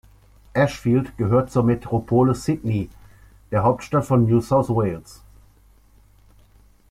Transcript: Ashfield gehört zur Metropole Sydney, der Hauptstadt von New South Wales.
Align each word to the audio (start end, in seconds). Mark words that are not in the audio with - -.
Ashfield 0.55 1.15
gehört 1.19 1.51
zur 1.51 1.61
Metropole 1.61 2.33
Sydney, 2.33 2.89
der 3.51 3.61
Hauptstadt 3.61 4.03
von 4.03 4.25
New 4.25 4.41
South 4.41 4.69
Wales. 4.69 5.21